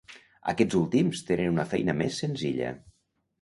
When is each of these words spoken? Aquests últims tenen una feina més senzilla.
Aquests 0.53 0.77
últims 0.79 1.21
tenen 1.27 1.51
una 1.57 1.67
feina 1.75 1.95
més 2.01 2.19
senzilla. 2.25 2.73